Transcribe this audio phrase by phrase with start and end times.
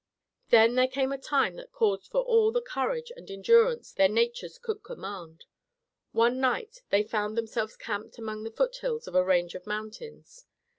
[0.49, 4.57] Then there came a time that called for all the courage and endurance their natures
[4.57, 5.45] could command.
[6.11, 10.47] One night they found themselves camped among the foothills of a range of mountains.